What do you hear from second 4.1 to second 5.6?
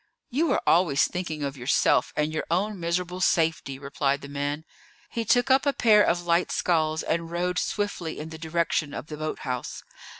the man. He took